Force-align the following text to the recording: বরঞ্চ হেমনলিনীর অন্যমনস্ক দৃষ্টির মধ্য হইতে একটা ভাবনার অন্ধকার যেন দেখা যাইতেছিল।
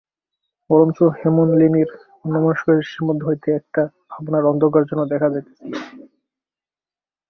বরঞ্চ 0.69 0.97
হেমনলিনীর 1.19 1.89
অন্যমনস্ক 2.25 2.65
দৃষ্টির 2.71 3.07
মধ্য 3.07 3.21
হইতে 3.29 3.47
একটা 3.59 3.81
ভাবনার 4.11 4.49
অন্ধকার 4.51 4.81
যেন 4.89 4.99
দেখা 5.11 5.27
যাইতেছিল। 5.33 5.71